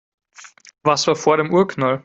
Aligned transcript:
Was 0.83 1.05
war 1.05 1.15
vor 1.15 1.37
dem 1.37 1.53
Urknall? 1.53 1.99